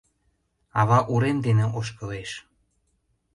[0.79, 2.31] Ава урем дене ошкылеш.